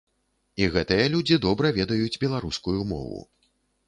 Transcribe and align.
І 0.63 0.69
гэтыя 0.75 1.03
людзі 1.15 1.37
добра 1.43 1.71
ведаюць 1.75 2.19
беларускую 2.23 2.79
мову. 2.93 3.21